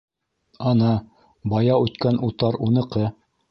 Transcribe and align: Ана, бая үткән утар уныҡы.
Ана, 0.71 0.93
бая 1.53 1.77
үткән 1.83 2.19
утар 2.31 2.61
уныҡы. 2.71 3.15